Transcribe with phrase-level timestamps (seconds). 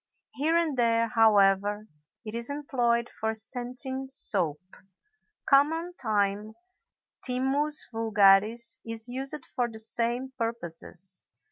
[0.31, 1.87] Here and there, however,
[2.25, 4.59] it is employed for scenting soap.
[5.47, 6.53] Common thyme,
[7.23, 11.21] Thymus vulgaris, is used for the same purposes.